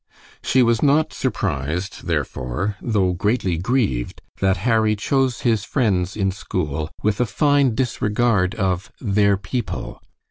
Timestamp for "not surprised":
0.81-2.07